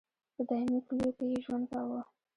[0.35, 1.99] په دایمي کلیو کې یې ژوند کاوه.